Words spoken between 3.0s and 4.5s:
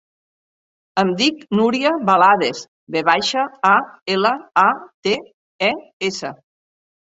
baixa, a, ela,